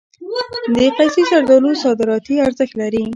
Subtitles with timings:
[0.75, 3.03] د قیسی زردالو صادراتي ارزښت لري.